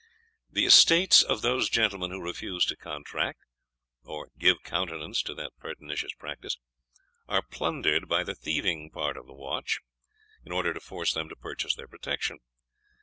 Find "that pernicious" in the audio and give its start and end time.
5.35-6.11